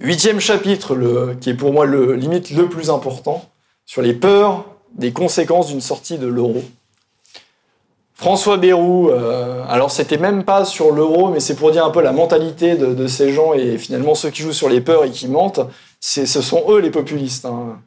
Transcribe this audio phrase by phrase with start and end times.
[0.00, 0.96] Huitième chapitre,
[1.40, 3.44] qui est pour moi le limite le plus important,
[3.84, 6.62] sur les peurs des conséquences d'une sortie de l'euro.
[8.14, 12.02] François Bayrou, euh, alors c'était même pas sur l'euro, mais c'est pour dire un peu
[12.02, 15.28] la mentalité de, ces gens et finalement ceux qui jouent sur les peurs et qui
[15.28, 15.60] mentent,
[16.00, 17.44] ce sont eux les populistes.
[17.44, 17.78] Hein.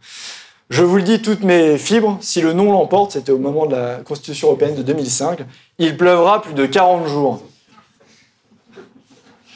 [0.70, 3.76] Je vous le dis, toutes mes fibres, si le non l'emporte, c'était au moment de
[3.76, 5.40] la Constitution européenne de 2005,
[5.78, 7.42] il pleuvra plus de 40 jours.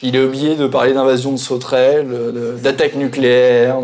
[0.02, 3.80] Il est oublié de parler d'invasion de sauterelles, d'attaque nucléaire.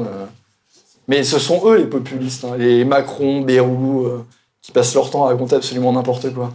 [1.08, 4.24] Mais ce sont eux les populistes, hein, les Macron, Bayrou, euh,
[4.62, 6.54] qui passent leur temps à raconter absolument n'importe quoi.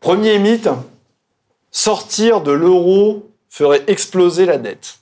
[0.00, 0.68] Premier mythe,
[1.70, 4.98] sortir de l'euro ferait exploser la dette.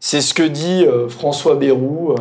[0.00, 2.14] C'est ce que dit euh, François Bayrou.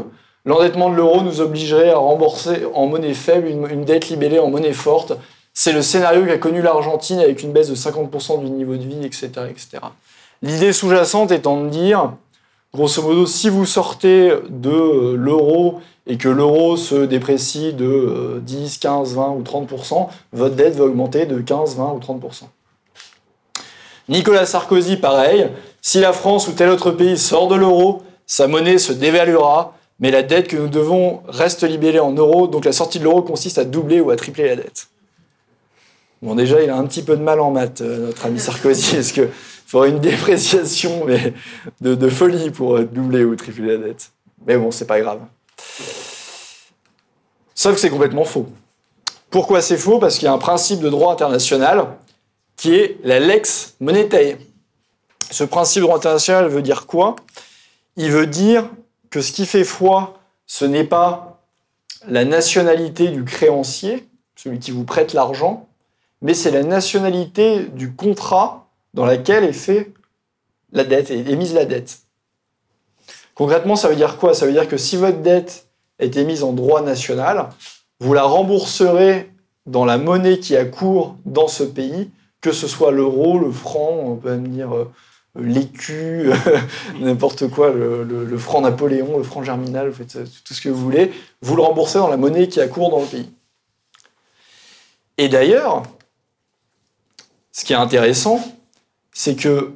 [0.43, 4.73] L'endettement de l'euro nous obligerait à rembourser en monnaie faible une, dette libellée en monnaie
[4.73, 5.13] forte.
[5.62, 9.05] C'est le scénario qu'a connu l'Argentine avec une baisse de 50% du niveau de vie,
[9.05, 9.27] etc.
[9.49, 9.68] etc.
[10.41, 12.13] L'idée sous-jacente étant de dire,
[12.74, 18.77] grosso modo, si vous sortez de euh, l'euro et que l'euro se déprécie de 10,
[18.77, 22.43] 15, 20 ou 30%, votre dette va augmenter de 15, 20 ou 30%.
[24.07, 25.49] Nicolas Sarkozy, pareil,
[25.82, 30.10] si la France ou tel autre pays sort de l'euro, sa monnaie se dévaluera, mais
[30.10, 33.57] la dette que nous devons reste libellée en euros, donc la sortie de l'euro consiste
[33.57, 34.87] à doubler ou à tripler la dette.
[36.21, 38.95] Bon, déjà, il a un petit peu de mal en maths, euh, notre ami Sarkozy.
[38.98, 39.29] Est-ce qu'il
[39.65, 41.34] faudrait une dépréciation mais
[41.79, 44.12] de, de, folie pour doubler ou tripler la dette
[44.45, 45.20] Mais bon, c'est pas grave.
[47.55, 48.47] Sauf que c'est complètement faux.
[49.29, 49.99] Pourquoi c'est faux?
[49.99, 51.87] Parce qu'il y a un principe de droit international
[52.57, 54.37] qui est la lex monetae.
[55.31, 57.15] Ce principe de droit international veut dire quoi?
[57.95, 58.70] Il veut dire
[59.09, 61.41] que ce qui fait foi, ce n'est pas
[62.07, 65.69] la nationalité du créancier, celui qui vous prête l'argent,
[66.22, 69.94] mais c'est la nationalité du contrat dans lequel est fait
[70.72, 72.00] la dette, est émise la dette.
[73.35, 74.34] Concrètement, ça veut dire quoi?
[74.34, 75.68] Ça veut dire que si votre dette
[76.00, 77.50] est émise en droit national,
[78.00, 79.31] vous la rembourserez
[79.66, 83.91] dans la monnaie qui a cours dans ce pays, que ce soit l'euro, le franc,
[84.06, 84.91] on peut même dire euh,
[85.40, 86.31] l'écu,
[87.00, 91.12] n'importe quoi, le, franc Napoléon, le franc germinal, vous faites tout ce que vous voulez,
[91.41, 93.29] vous le remboursez dans la monnaie qui a cours dans le pays.
[95.18, 95.84] Et d'ailleurs,
[97.59, 98.40] ce qui est intéressant,
[99.12, 99.74] c'est que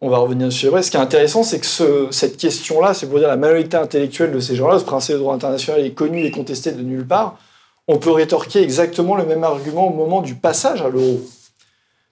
[0.00, 3.26] on va revenir sur Ce qui est intéressant, c'est que cette question-là, c'est pour dire
[3.26, 6.70] la majorité intellectuelle de ces gens-là, ce principe de droit international est connu et contesté
[6.70, 7.40] de nulle part.
[7.88, 11.20] On peut rétorquer exactement le même argument au moment du passage à l'euro.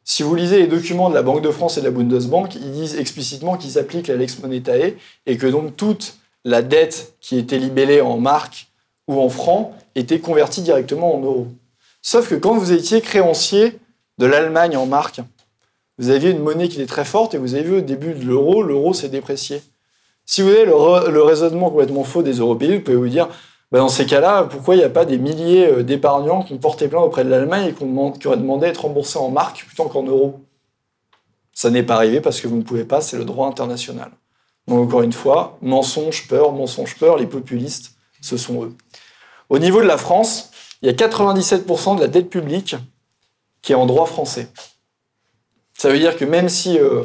[0.03, 2.73] Si vous lisez les documents de la Banque de France et de la Bundesbank, ils
[2.73, 4.97] disent explicitement qu'ils appliquent la lex monetae
[5.27, 8.67] et que donc toute la dette qui était libellée en marques
[9.06, 11.47] ou en francs était convertie directement en euros.
[12.03, 13.79] Sauf que quand vous étiez créancier
[14.19, 15.21] de l'Allemagne en marques,
[15.99, 18.25] vous aviez une monnaie qui était très forte et vous avez vu au début de
[18.25, 19.63] l'euro, l'euro s'est déprécié.
[20.27, 23.29] Si vous avez le, raisonnement complètement faux des Européens, vous pouvez vous dire,
[23.71, 26.59] bah, dans ces cas-là, pourquoi il n'y a pas des milliers euh, d'épargnants qui ont
[26.59, 29.85] porté plainte auprès de l'Allemagne et qui auraient demandé à être remboursés en marques plutôt
[29.85, 30.41] qu'en euros?
[31.53, 34.11] Ça n'est pas arrivé parce que vous ne pouvez pas, c'est le droit international.
[34.67, 38.75] Donc encore une fois, mensonge, peur, mensonge, peur, les populistes, ce sont eux.
[39.51, 40.51] Au niveau de la France,
[40.83, 42.77] il y a 97% de la dette publique
[43.65, 44.49] qui est en droit français.
[45.77, 47.03] Ça veut dire que même si euh,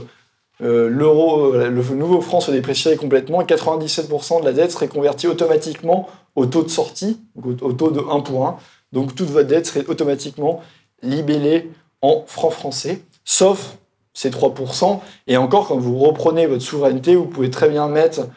[0.61, 5.27] euh, l'euro, euh, le nouveau franc se déprécierait complètement, 97% de la dette serait convertie
[5.27, 8.57] automatiquement au taux de sortie, au, taux de 1 pour 1.
[8.91, 10.61] Donc toute votre dette serait automatiquement
[11.01, 11.71] libellée
[12.01, 13.77] en francs français, sauf
[14.13, 14.99] ces 3%.
[15.27, 18.27] Et encore, quand vous reprenez votre souveraineté, vous pouvez très bien mettre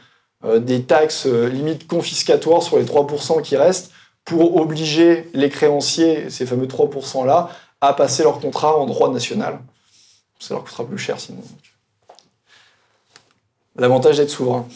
[0.59, 3.91] des taxes limites confiscatoires sur les 3% qui restent
[4.25, 7.51] pour obliger les créanciers, ces fameux 3%-là,
[7.83, 9.59] à passer leur contrat en droit national
[10.43, 11.43] ça leur coûtera plus cher sinon.
[13.77, 14.67] L'avantage d'être souverain.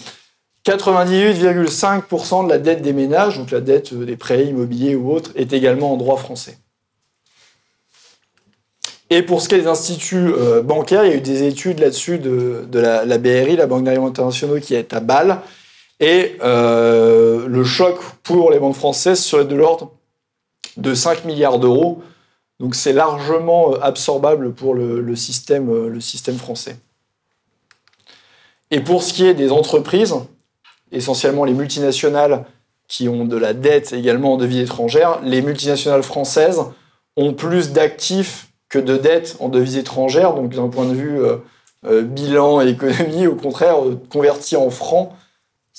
[0.64, 5.52] 98,5% de la dette des ménages, donc la dette des prêts immobiliers ou autres, est
[5.52, 6.58] également en droit français.
[9.10, 11.78] Et pour ce qui est des instituts euh, bancaires, il y a eu des études
[11.78, 15.40] là-dessus de, la, BRI, la Banque d'argent internationale, qui est à Bâle.
[16.00, 19.92] Et euh, le choc pour les banques françaises serait de l'ordre
[20.76, 22.02] de 5 milliards d'euros
[22.60, 26.76] donc c'est largement euh, absorbable pour le, système, euh, le système français.
[28.70, 30.14] Et pour ce qui est des entreprises,
[30.90, 32.44] essentiellement les multinationales
[32.88, 36.60] qui ont de la dette également en devises étrangères, les multinationales françaises
[37.16, 40.34] ont plus d'actifs que de dettes en devises étrangères.
[40.34, 41.20] Donc d'un point de vue
[41.84, 43.76] euh, bilan et économie, au contraire,
[44.10, 45.12] convertis en francs,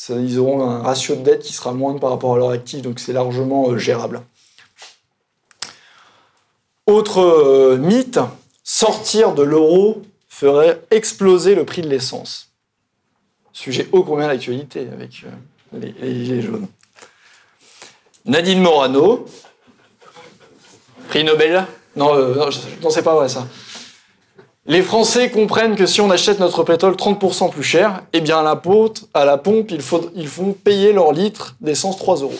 [0.09, 3.00] ils auront un ratio de dette qui sera moindre par rapport à leur actif, donc
[3.00, 4.21] c'est largement gérable.
[6.88, 8.19] Autre euh, mythe,
[8.63, 12.54] sortir de l'euro ferait exploser le prix de l'essence.
[13.51, 15.25] Sujet ô combien d'actualité avec
[15.74, 16.68] euh, les, jaunes.
[18.24, 19.25] Nadine Morano,
[21.10, 21.66] prix Nobel?
[21.98, 22.50] Non, euh,
[22.81, 23.48] non, c'est pas vrai ça.
[24.66, 28.44] Les Français comprennent que si on achète notre pétrole 30% plus cher, eh bien à
[28.44, 32.39] la, pompe, à la pompe, ils font payer leur litre d'essence 3 euros.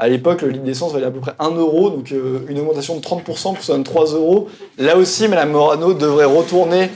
[0.00, 2.96] À l'époque, le litre d'essence valait à peu près 1 euro, donc euh, une augmentation
[2.96, 4.48] de 30%, ça donne 3 euros.
[4.78, 6.88] Là aussi, Mme Morano devrait retourner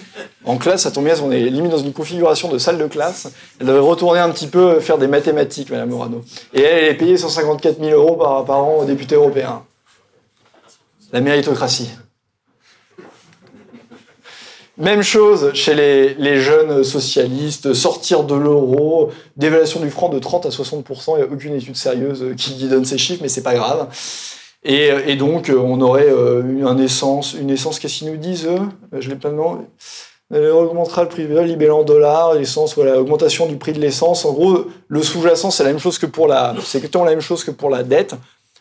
[0.47, 0.85] en classe.
[0.85, 3.31] Ça tombe bien, on est limite dans une configuration de salle de classe.
[3.61, 6.25] Elle devrait retourner un petit peu faire des mathématiques, Mme Morano.
[6.55, 9.65] Et elle, elle est payée 154 000 euros par, par an aux députés européens.
[11.13, 11.91] La méritocratie.
[14.77, 20.49] Même chose chez les, jeunes socialistes, sortir de l'euro, dévaluation du franc de 30 à
[20.49, 23.55] 60%, il n'y a aucune étude sérieuse qui, qui donne ces chiffres, mais c'est pas
[23.55, 23.89] grave.
[24.65, 28.17] Et, et donc, euh, on aurait euh, une, un essence, une essence, qu'est-ce qu'ils nous
[28.17, 28.61] disent eux?
[28.99, 29.31] Je l'ai pas.
[30.33, 34.25] Elle augmentera le prix libellé en dollars, l'essence, voilà, augmentation du prix de l'essence.
[34.25, 37.21] En gros, le sous-jacent, c'est la même chose que pour la, c'est exactement la même
[37.21, 38.17] chose que pour la dette.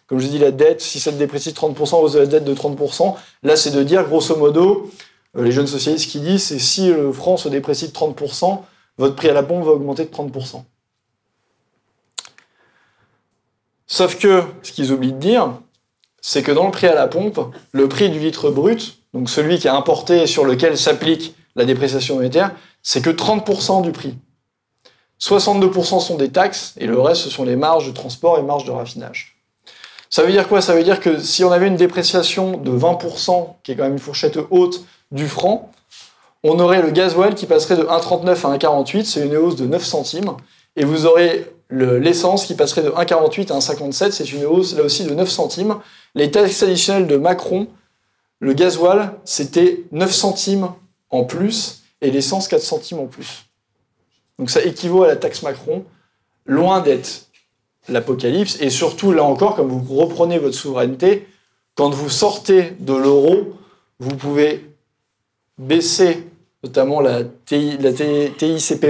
[0.06, 2.44] Comme je dis, la dette, si ça te déprécie de 30%, hausse de la dette
[2.44, 4.90] de 30%, là, c'est de dire, grosso modo, euh,
[5.36, 8.62] les jeunes socialistes qui disent, c'est si le franc se déprécie de 30%,
[8.98, 10.64] votre prix à la pompe va augmenter de 30%.
[13.88, 15.54] Sauf que, ce qu'ils oublient de dire,
[16.22, 17.40] c'est que dans le prix à la pompe,
[17.72, 21.66] le prix du litre brut, donc celui qui est importé et sur lequel s'applique la
[21.66, 22.52] dépréciation monétaire,
[22.82, 24.16] c'est que 30% du prix.
[25.20, 28.66] 62% sont des taxes et le reste, ce sont les marges de transport et marges
[28.66, 29.38] de raffinage.
[30.10, 30.62] Ça veut dire quoi?
[30.62, 33.94] Ça veut dire que si on avait une dépréciation de 20%, qui est quand même
[33.94, 35.72] une fourchette haute du franc,
[36.44, 39.86] on aurait le gasoil qui passerait de 1,39 à 1,48, c'est une hausse de 9
[39.86, 40.34] centimes,
[40.76, 44.84] et vous aurez le- l'essence qui passerait de 1,48 à 1,57, c'est une hausse là
[44.84, 45.78] aussi de 9 centimes.
[46.16, 47.68] Les taxes additionnelles de Macron,
[48.40, 50.70] le gasoil, c'était 9 centimes
[51.10, 53.46] en plus, et l'essence 4 centimes en plus.
[54.38, 55.86] Donc ça équivaut à la taxe Macron,
[56.46, 57.28] loin d'être
[57.88, 61.28] l'apocalypse, et surtout, là encore, comme vous reprenez votre souveraineté,
[61.76, 63.54] quand vous sortez de l'euro,
[64.00, 64.70] vous pouvez
[65.58, 66.28] baisser
[66.64, 68.86] notamment la, TICPE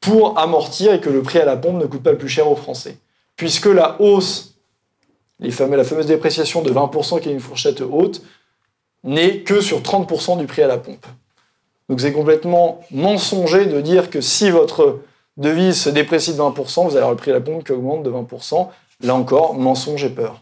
[0.00, 2.56] pour amortir et que le prix à la pompe ne coûte pas plus cher aux
[2.56, 2.96] Français.
[3.36, 4.54] Puisque la hausse,
[5.40, 8.22] la fameuse dépréciation de 20% qui est une fourchette haute,
[9.04, 11.06] n'est que sur 30% du prix à la pompe.
[11.88, 15.00] Donc c'est complètement mensonger de dire que si votre
[15.36, 18.02] devise se déprécie de 20%, vous allez avoir le prix à la pompe qui augmente
[18.02, 18.68] de 20%.
[19.02, 20.40] Là encore, mensonge et peur.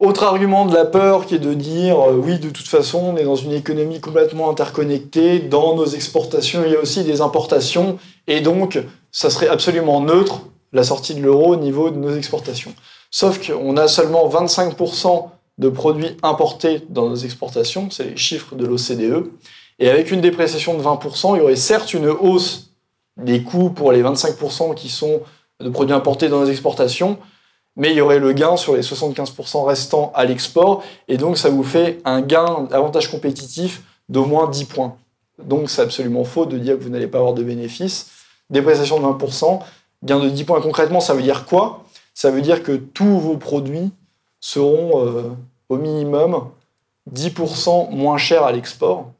[0.00, 3.16] Autre argument de la peur qui est de dire euh, oui, de toute façon, on
[3.18, 5.40] est dans une économie complètement interconnectée.
[5.40, 7.98] Dans nos exportations, il y a aussi des importations.
[8.26, 8.78] Et donc,
[9.12, 10.40] ça serait absolument neutre,
[10.72, 12.74] la sortie de l'euro au niveau de nos exportations.
[13.10, 18.64] Sauf qu'on a seulement 25% de produits importés dans nos exportations, c'est les chiffres de
[18.64, 19.30] l'OCDE.
[19.80, 22.70] Et avec une dépréciation de 20%, il y aurait certes une hausse
[23.18, 25.20] des coûts pour les 25% qui sont
[25.60, 27.18] de produits importés dans nos exportations,
[27.76, 31.50] mais il y aurait le gain sur les 75% restants à l'export, et donc ça
[31.50, 34.96] vous fait un gain, avantage compétitif d'au moins 10 points.
[35.42, 38.10] Donc c'est absolument faux de dire que vous n'allez pas avoir de bénéfices.
[38.50, 39.60] Dépréciation de 20%,
[40.04, 40.60] gain de 10 points.
[40.60, 41.84] Concrètement, ça veut dire quoi?
[42.14, 43.92] Ça veut dire que tous vos produits
[44.40, 45.22] seront euh,
[45.68, 46.48] au minimum
[47.14, 49.12] 10% moins chers à l'export.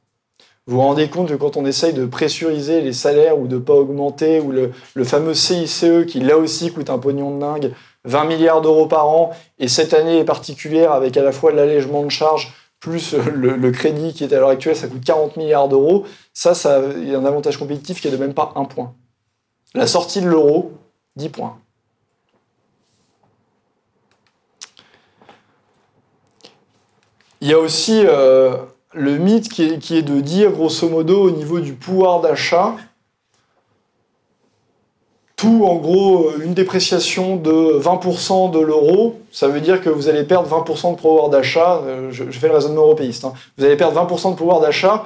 [0.66, 3.60] Vous vous rendez compte que quand on essaye de pressuriser les salaires ou de ne
[3.60, 7.72] pas augmenter, ou le, le fameux CICE qui là aussi coûte un pognon de dingue,
[8.04, 12.02] 20 milliards d'euros par an, et cette année est particulière avec à la fois l'allègement
[12.02, 15.68] de charges plus le, le crédit qui est à l'heure actuelle, ça coûte 40 milliards
[15.68, 18.64] d'euros, ça, ça il y a un avantage compétitif qui est de même pas un
[18.64, 18.94] point.
[19.74, 20.72] La sortie de l'euro,
[21.16, 21.58] 10 points.
[27.42, 28.56] Il y a aussi euh,
[28.92, 32.76] le mythe qui est, qui est de dire, grosso modo, au niveau du pouvoir d'achat,
[35.40, 40.08] tout, en gros, euh, une dépréciation de 20% de l'euro, ça veut dire que vous
[40.08, 41.80] allez perdre 20% de pouvoir d'achat.
[41.86, 43.24] euh, Je, fais le raisonnement européiste.
[43.24, 43.32] hein.
[43.56, 45.04] Vous allez perdre 20% de pouvoir d'achat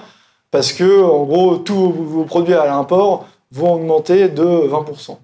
[0.51, 5.19] parce que, en gros, tous vos, vos produits à l'import vont augmenter de 20%.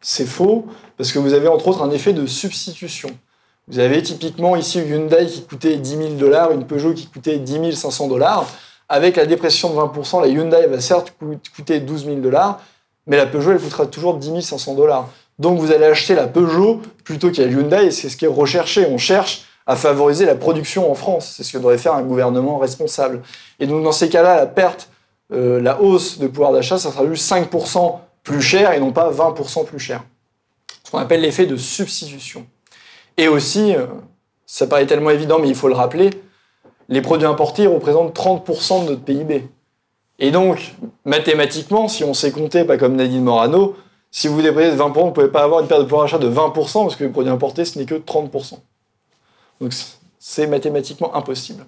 [0.00, 0.64] C'est faux
[0.96, 3.10] parce que vous avez entre autres un effet de substitution.
[3.68, 7.38] Vous avez typiquement ici une Hyundai qui coûtait 10 000 dollars, une Peugeot qui coûtait
[7.38, 8.46] 10 500 dollars.
[8.88, 12.60] Avec la dépression de 20%, la Hyundai va certes coût- coûter 12 000 dollars,
[13.06, 15.08] mais la Peugeot, elle coûtera toujours 10 500 dollars.
[15.38, 18.86] Donc vous allez acheter la Peugeot plutôt qu'à Hyundai, et c'est ce qui est recherché.
[18.88, 21.34] On cherche à favoriser la production en France.
[21.36, 23.22] C'est ce que devrait faire un gouvernement responsable.
[23.60, 24.88] Et donc dans ces cas-là, la perte,
[25.32, 29.10] euh, la hausse de pouvoir d'achat, ça sera juste 5% plus cher et non pas
[29.10, 30.02] 20% plus cher.
[30.82, 32.46] Ce qu'on appelle l'effet de substitution.
[33.16, 33.86] Et aussi, euh,
[34.46, 36.10] ça paraît tellement évident, mais il faut le rappeler,
[36.88, 39.48] les produits importés représentent 30% de notre PIB.
[40.18, 43.76] Et donc, mathématiquement, si on sait compter, pas comme Nadine Morano,
[44.10, 46.18] si vous dépensez de 20%, vous ne pouvez pas avoir une perte de pouvoir d'achat
[46.18, 48.58] de 20% parce que les produits importés, ce n'est que 30%.
[49.60, 49.72] Donc,
[50.20, 51.66] c'est mathématiquement impossible.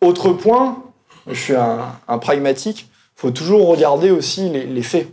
[0.00, 0.82] Autre point,
[1.26, 5.08] je suis un, pragmatique, il faut toujours regarder aussi les, faits.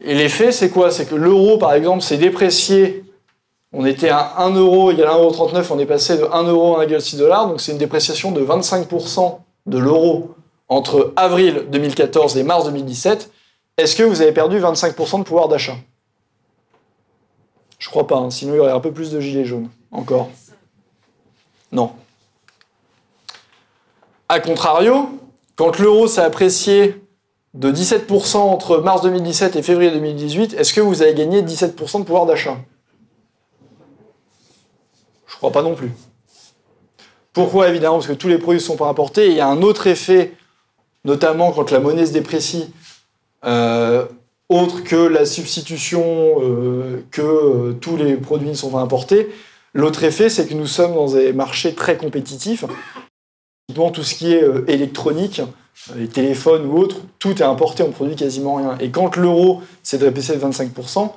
[0.00, 0.90] Et les faits, c'est quoi?
[0.90, 3.04] C'est que l'euro, par exemple, s'est déprécié.
[3.72, 7.16] On était à 1 euro égale 1,39 on est passé de 1 euro à 1,6
[7.18, 10.34] dollars, donc c'est une dépréciation de 25% de l'euro
[10.68, 13.30] entre avril 2014 et mars 2017.
[13.76, 15.76] Est-ce que vous avez perdu 25% de pouvoir d'achat?
[17.78, 18.30] Je crois pas, hein.
[18.30, 19.68] sinon il y aurait un peu plus de gilets jaunes.
[19.90, 20.30] Encore.
[21.72, 21.92] Non.
[24.28, 25.08] A contrario,
[25.56, 27.02] quand l'euro s'est apprécié
[27.54, 32.04] de 17% entre mars 2017 et février 2018, est-ce que vous avez gagné 17% de
[32.04, 32.58] pouvoir d'achat?
[35.26, 35.92] Je crois pas non plus.
[37.32, 39.26] Pourquoi Évidemment, parce que tous les produits ne sont pas importés.
[39.26, 40.34] Et il y a un autre effet,
[41.08, 42.70] notamment quand la monnaie se déprécie,
[43.44, 44.04] euh,
[44.48, 49.28] autre que la substitution, euh, que euh, tous les produits ne sont pas importés.
[49.72, 52.64] L'autre effet, c'est que nous sommes dans des marchés très compétitifs.
[53.74, 55.42] Tout ce qui est électronique,
[55.96, 58.76] les téléphones ou autres, tout est importé, on produit quasiment rien.
[58.80, 61.10] Et quand l'euro s'est déprécié de 25%,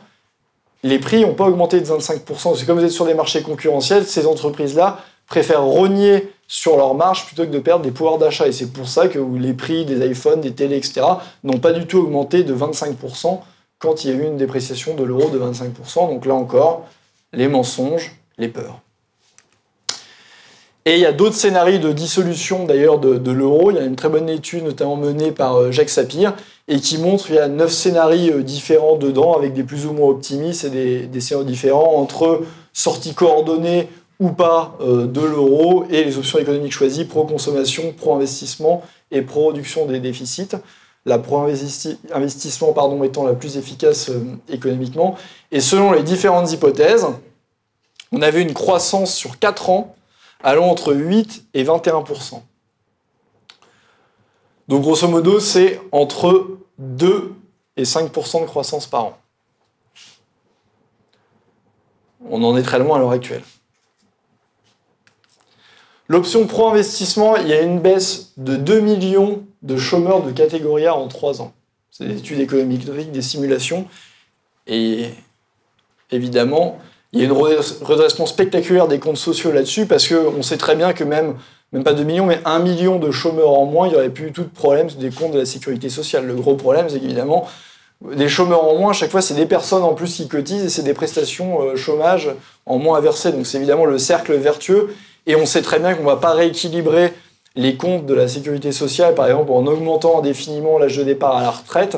[0.84, 2.58] les prix n'ont pas augmenté de 25%.
[2.58, 7.25] C'est comme vous êtes sur des marchés concurrentiels, ces entreprises-là préfèrent rogner sur leur marge
[7.27, 8.46] plutôt que de perdre des pouvoirs d'achat.
[8.46, 11.01] Et c'est pour ça que les prix des iPhones, des télés, etc.
[11.46, 13.39] n'ont pas du tout augmenté de 25%
[13.79, 16.10] quand il y a eu une dépréciation de l'euro de 25%.
[16.10, 16.86] Donc là encore,
[17.31, 18.81] les mensonges, les peurs.
[20.84, 23.72] Et il y a d'autres scénarios de dissolution d'ailleurs de, l'euro.
[23.72, 26.34] Il y a une très bonne étude notamment menée par euh, Jacques Sapir
[26.67, 29.93] et qui montre qu'il y a neuf scénarios euh, différents dedans avec des plus ou
[29.93, 32.41] moins optimistes et des, des scénarios différents entre
[32.74, 33.88] sortie coordonnée
[34.22, 40.00] ou pas euh, de l'euro et les options économiques choisies pro-consommation, pro-investissement et pro-réduction des
[40.00, 40.50] déficits.
[41.06, 45.18] La pro-investissement étant la plus efficace euh, économiquement.
[45.51, 47.08] Et selon les différentes hypothèses,
[48.12, 49.96] on avait une croissance sur 4 ans
[50.44, 52.42] allant entre 8 et 21%
[54.68, 57.34] Donc grosso modo, c'est entre 2
[57.75, 59.18] et 5% de croissance par an.
[62.30, 63.42] On en est très loin à l'heure actuelle.
[66.12, 70.94] L'option pro-investissement, il y a une baisse de 2 millions de chômeurs de catégorie A
[70.94, 71.53] en 3 ans.
[71.89, 73.88] C'est des études économiques, des simulations.
[74.68, 75.06] Et
[76.12, 76.80] évidemment,
[77.13, 80.91] il y a une redressement spectaculaire des comptes sociaux là-dessus parce qu'on sait très bien
[80.91, 81.36] que même,
[81.72, 84.25] même pas 2 millions, mais 1 million de chômeurs en moins, il n'y aurait plus
[84.25, 86.27] du tout de problème des comptes de la sécurité sociale.
[86.27, 87.48] Le gros problème, c'est qu'évidemment,
[88.01, 90.70] des chômeurs en moins, à chaque fois, c'est des personnes en plus qui cotisent et
[90.70, 92.32] c'est des prestations euh, chômage
[92.65, 93.32] en moins à.
[93.32, 94.94] Donc c'est évidemment le cercle vertueux
[95.28, 97.13] et on sait très bien qu'on ne va pas rééquilibrer
[97.56, 101.42] les comptes de la sécurité sociale, par exemple, en augmentant indéfiniment l'âge de départ à
[101.42, 101.98] la retraite,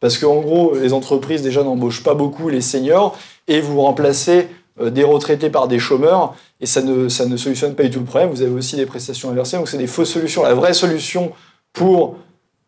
[0.00, 3.16] parce qu'en gros, les entreprises déjà n'embauchent pas beaucoup les seniors,
[3.48, 4.48] et vous remplacez
[4.80, 8.00] euh, des retraités par des chômeurs, et ça ne, ça ne solutionne pas du tout
[8.00, 8.30] le problème.
[8.30, 10.42] Vous avez aussi des prestations inversées, donc c'est des fausses solutions.
[10.42, 11.32] La vraie solution
[11.72, 12.16] pour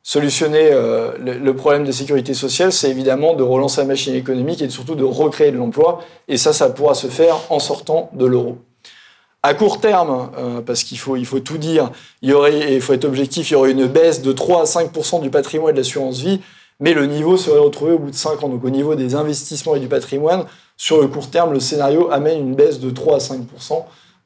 [0.02, 4.68] solutionner euh, le, problème de sécurité sociale, c'est évidemment de relancer la machine économique et
[4.68, 8.58] surtout de recréer de l'emploi, et ça, ça pourra se faire en sortant de l'euro.
[9.46, 12.80] À court terme, euh, parce qu'il faut, il faut tout dire, il y aurait, il
[12.80, 15.78] faut être objectif, il y aurait une baisse de 3 à 5% du patrimoine de
[15.78, 16.40] l'assurance vie,
[16.80, 18.48] mais le niveau serait retrouvé au bout de 5 ans.
[18.48, 22.40] Donc au niveau des investissements et du patrimoine, sur le court terme, le scénario amène
[22.40, 23.84] une baisse de 3 à 5%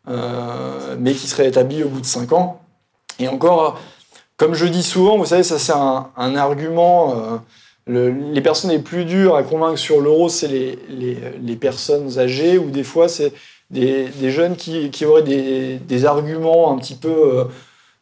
[0.08, 2.62] euh, mais qui serait établie au bout de 5 ans.
[3.18, 3.78] Et encore,
[4.38, 7.42] comme je dis souvent, vous savez, ça c'est un, argument.
[7.86, 12.18] Euh, les personnes les plus dures à convaincre sur l'euro, c'est les, les, les, personnes
[12.18, 13.34] âgées, ou des fois c'est
[13.70, 17.44] des, jeunes qui, auraient des, arguments un petit peu euh,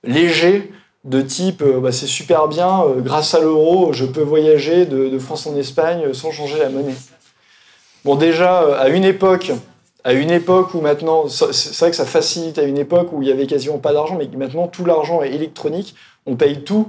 [0.04, 0.72] légers
[1.04, 5.18] de type euh, bah, c'est super bien, euh, grâce à l'euro, je peux voyager de,
[5.18, 6.94] France en Espagne sans changer la monnaie.
[8.04, 9.52] Bon, déjà, à une époque,
[10.04, 13.28] à une époque où maintenant, c'est vrai que ça facilite à une époque où il
[13.28, 15.94] y avait quasiment pas d'argent, mais maintenant tout l'argent est électronique,
[16.24, 16.88] on paye tout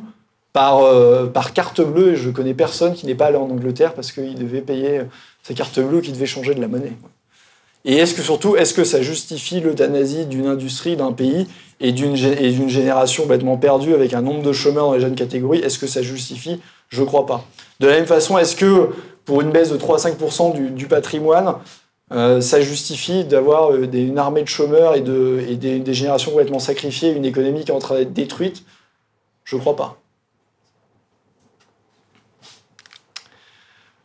[0.53, 4.35] par, carte bleue, et je connais personne qui n'est pas allé en Angleterre parce qu'il
[4.35, 5.01] devait payer
[5.43, 6.93] sa carte bleue, qui devait changer de la monnaie.
[7.85, 11.47] Et est-ce que surtout, est-ce que ça justifie l'euthanasie d'une industrie, d'un pays
[11.79, 15.59] et d'une génération bêtement perdue avec un nombre de chômeurs dans les jeunes catégories?
[15.59, 16.59] Est-ce que ça justifie?
[16.89, 17.45] Je ne crois pas.
[17.79, 18.89] De la même façon, est-ce que
[19.23, 21.55] pour une baisse de 3 à 5% du, patrimoine,
[22.11, 26.59] euh, ça justifie d'avoir euh, une armée de chômeurs et, de, des, des, générations complètement
[26.59, 28.63] sacrifiées, une économie qui est en train d'être détruite?
[29.45, 29.98] Je ne crois pas.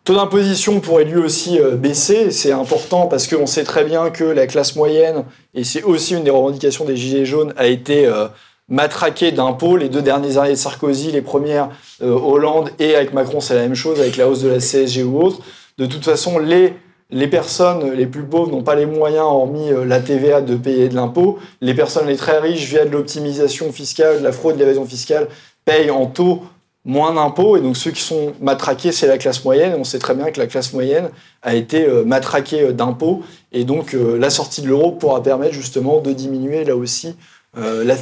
[0.04, 2.30] Taux d'imposition pourrait lui aussi euh, baisser.
[2.30, 6.24] C'est important parce qu'on sait très bien que la classe moyenne, et c'est aussi une
[6.24, 8.28] des revendications des Gilets jaunes, a été euh,
[8.68, 9.78] matraquée d'impôts.
[9.78, 11.70] Les deux dernières années de Sarkozy, les premières
[12.02, 15.04] euh, Hollande et avec Macron, c'est la même chose avec la hausse de la CSG
[15.04, 15.38] ou autre.
[15.78, 16.74] De toute façon, les,
[17.08, 20.94] les personnes les plus pauvres n'ont pas les moyens, hormis la TVA, de payer de
[20.94, 21.38] l'impôt.
[21.62, 25.28] Les personnes les très riches, via de l'optimisation fiscale, de la fraude, de l'évasion fiscale,
[25.64, 26.42] payent en taux
[26.84, 27.56] moins d'impôts.
[27.56, 29.74] Et donc ceux qui sont matraqués, c'est la classe moyenne.
[29.78, 31.10] On sait très bien que la classe moyenne
[31.42, 33.22] a été euh, matraquée euh, d'impôts.
[33.52, 37.16] Et donc euh, la sortie de l'euro pourra permettre justement de diminuer là aussi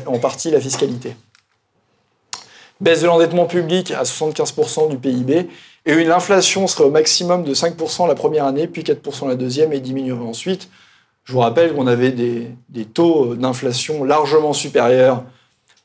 [0.06, 1.14] en partie la fiscalité.
[2.80, 5.46] Baisse de l'endettement public à 75% du PIB.
[5.84, 9.72] Et une inflation serait au maximum de 5% la première année, puis 4% la deuxième
[9.74, 10.70] et diminuerait ensuite.
[11.24, 15.22] Je vous rappelle qu'on avait des, taux d'inflation largement supérieurs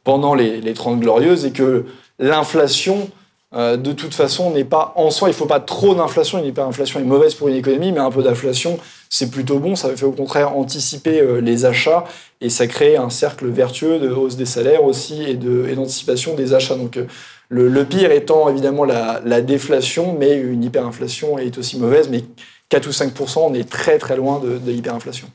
[0.05, 1.85] pendant les, les 30 glorieuses et que
[2.19, 3.09] l'inflation,
[3.53, 6.39] euh, de toute façon, n'est pas en soi, il ne faut pas trop d'inflation.
[6.39, 8.77] Une hyperinflation est mauvaise pour une économie, mais un peu d'inflation,
[9.09, 9.75] c'est plutôt bon.
[9.75, 12.03] Ça fait au contraire anticiper euh, les achats
[12.41, 16.75] et ça crée un cercle vertueux de hausse des salaires aussi et d'anticipation des achats.
[16.75, 17.05] Donc, euh,
[17.49, 22.09] le, pire étant évidemment la, déflation, mais une hyperinflation est aussi mauvaise.
[22.09, 22.25] Mais
[22.67, 25.29] 4 ou 5% on est très très loin de, de l'hyperinflation.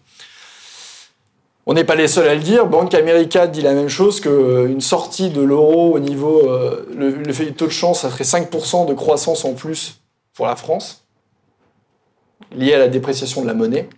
[1.65, 2.67] On n'est pas les seuls à le dire.
[2.67, 6.49] Banque America dit la même chose qu'une euh, sortie de l'euro au niveau.
[6.49, 10.01] Euh, le, taux de chance, ça ferait 5% de croissance en plus
[10.35, 11.05] pour la France,
[12.55, 13.89] lié à la dépréciation de la monnaie.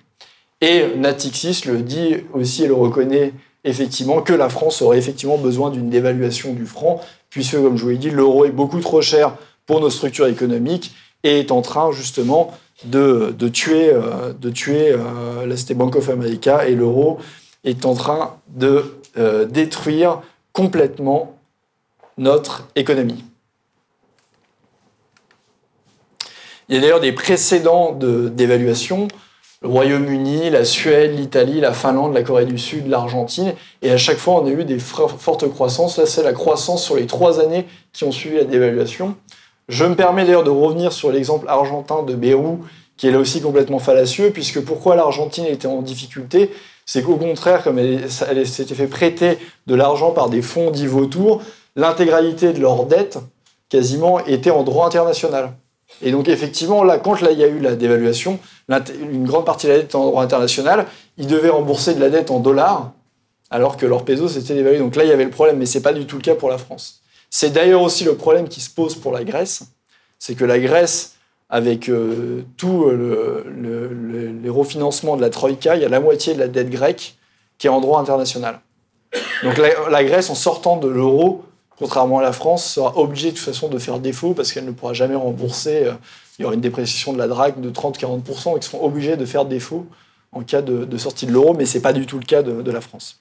[0.61, 3.33] Et Natixis le dit aussi et le reconnaît
[3.64, 7.90] effectivement que la France aurait effectivement besoin d'une dévaluation du franc, puisque, comme je vous
[7.90, 10.92] l'ai dit, l'euro est beaucoup trop cher pour nos structures économiques
[11.23, 12.52] et est en train justement
[12.85, 13.92] de, tuer,
[14.38, 17.18] de tuer euh, c'était Bank of America et l'euro
[17.64, 20.21] est en train de euh, détruire
[20.52, 21.37] complètement
[22.18, 23.25] notre économie.
[26.68, 29.09] Il y a d'ailleurs des précédents d'évaluation.
[29.61, 33.54] Le Royaume-Uni, la Suède, l'Italie, la Finlande, la Corée du Sud, l'Argentine.
[33.83, 35.98] Et à chaque fois, on a eu des fortes croissances.
[35.98, 39.16] Là, c'est la croissance sur les trois années qui ont suivi la dévaluation.
[39.68, 42.61] Je me permets d'ailleurs de revenir sur l'exemple argentin de Bérou,
[42.96, 46.50] qui est là aussi complètement fallacieux, puisque pourquoi l'Argentine était en difficulté?
[46.87, 51.42] C'est qu'au contraire, comme elle, s'était fait prêter de l'argent par des fonds dits vautours,
[51.77, 53.18] l'intégralité de leur dette,
[53.68, 55.53] quasiment, était en droit international.
[56.03, 59.66] Et donc, effectivement, là, quand là, il y a eu la dévaluation, une grande partie
[59.66, 62.92] de la dette était en droit international, ils devaient rembourser de la dette en dollars,
[63.51, 64.79] alors que leur peso s'était dévalué.
[64.79, 66.35] Donc là, il y avait le problème, mais ce n'est pas du tout le cas
[66.35, 67.01] pour la France.
[67.31, 69.64] C'est d'ailleurs aussi le problème qui se pose pour la Grèce,
[70.18, 71.14] c'est que la Grèce
[71.50, 76.48] avec euh, le, les refinancements de la Troïka, il y a la moitié de la
[76.48, 77.16] dette grecque
[77.59, 78.61] qui est en droit international.
[79.42, 81.44] Donc la, Grèce, en sortant de l'euro,
[81.78, 84.72] contrairement à la France, sera obligée de toute façon de faire défaut parce qu'elle ne
[84.72, 85.85] pourra jamais rembourser.
[85.87, 85.92] Euh,
[86.38, 89.24] il y aura une dépréciation de la drague de 30-40%, et ils seront obligés de
[89.24, 89.87] faire défaut
[90.33, 92.70] en cas de, sortie de l'euro, mais ce n'est pas du tout le cas de
[92.72, 93.20] la France.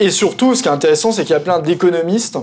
[0.00, 2.36] Et surtout, ce qui est intéressant, c'est qu'il y a plein d'économistes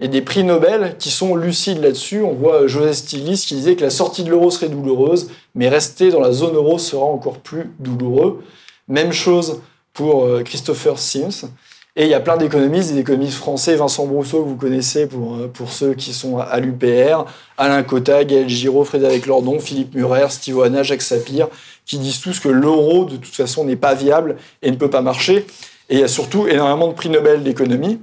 [0.00, 2.22] et des prix Nobel qui sont lucides là-dessus.
[2.22, 6.10] On voit Joseph Stiglitz qui disait que la sortie de l'euro serait douloureuse, mais rester
[6.10, 8.42] dans la zone euro sera encore plus douloureux.
[8.86, 9.60] Même chose
[9.92, 11.48] pour euh, Christopher Sims.
[11.96, 15.34] Et il y a plein d'économistes, des économistes français, Vincent Brousseau, que vous connaissez pour,
[15.34, 17.24] euh, pour ceux qui sont à l'UPR,
[17.56, 21.48] Alain Cotta, Gaël Giraud, Frédéric Lordon, Philippe Murer, Steve Hanna, Jacques Sapir,
[21.84, 25.02] qui disent tous que l'euro, de toute façon, n'est pas viable et ne peut pas
[25.02, 25.44] marcher.
[25.88, 27.98] Et il y a surtout énormément de prix Nobel d'économie.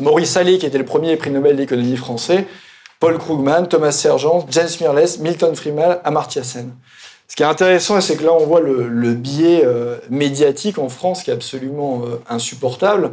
[0.00, 2.46] Maurice Allais, qui était le premier prix Nobel d'économie français,
[3.00, 6.72] Paul Krugman, Thomas Sergent, James Mirles, Milton Friedman, Amartya Sen.
[7.28, 11.22] Ce qui est intéressant, c'est que là, on voit le, biais euh, médiatique en France
[11.22, 13.10] qui est absolument euh, insupportable.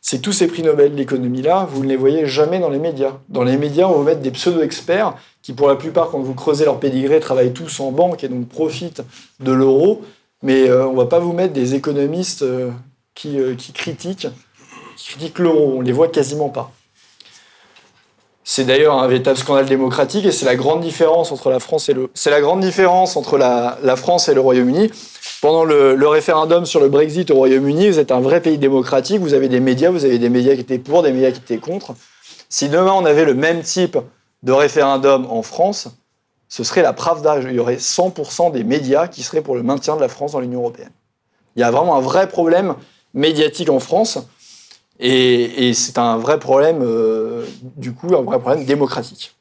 [0.00, 3.18] C'est tous ces prix Nobel d'économie-là, vous ne les voyez jamais dans les médias.
[3.28, 6.64] Dans les médias, on va mettre des pseudo-experts qui, pour la plupart, quand vous creusez
[6.64, 9.02] leur pédigré, travaillent tous en banque et donc profitent
[9.40, 10.02] de l'euro.
[10.42, 12.44] Mais euh, on ne va pas vous mettre des économistes
[13.14, 13.38] qui
[13.74, 14.28] critiquent
[15.08, 16.72] critiquent l'euro, on les voit quasiment pas.
[18.52, 21.92] C'est d'ailleurs un véritable scandale démocratique et c'est la grande différence entre la France et
[21.92, 24.90] le, c'est la grande différence entre la, France et le Royaume-Uni.
[25.40, 29.34] Pendant le, référendum sur le Brexit au Royaume-Uni, vous êtes un vrai pays démocratique, vous
[29.34, 31.94] avez des médias, vous avez des médias qui étaient pour, des médias qui étaient contre.
[32.48, 33.96] Si demain on avait le même type
[34.42, 35.88] de référendum en France,
[36.48, 37.38] ce serait la Pravda.
[37.40, 40.40] Il y aurait 100% des médias qui seraient pour le maintien de la France dans
[40.40, 40.90] l'Union européenne.
[41.54, 42.74] Il y a vraiment un vrai problème
[43.14, 44.18] médiatique en France.
[45.02, 49.34] Et, c'est un vrai problème, euh, du coup, un vrai problème démocratique.